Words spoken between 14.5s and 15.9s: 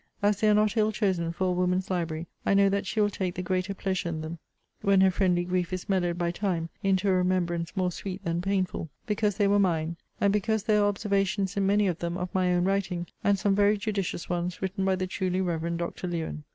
written by the truly reverend